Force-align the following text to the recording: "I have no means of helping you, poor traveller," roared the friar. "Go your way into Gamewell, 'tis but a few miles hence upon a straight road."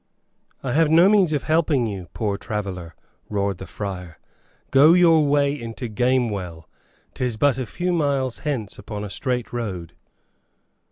"I 0.63 0.71
have 0.73 0.89
no 0.89 1.07
means 1.07 1.31
of 1.31 1.43
helping 1.43 1.85
you, 1.85 2.07
poor 2.15 2.35
traveller," 2.35 2.95
roared 3.29 3.59
the 3.59 3.67
friar. 3.67 4.17
"Go 4.71 4.93
your 4.93 5.27
way 5.27 5.53
into 5.53 5.87
Gamewell, 5.87 6.67
'tis 7.13 7.37
but 7.37 7.59
a 7.59 7.67
few 7.67 7.93
miles 7.93 8.39
hence 8.39 8.79
upon 8.79 9.03
a 9.03 9.11
straight 9.11 9.53
road." 9.53 9.93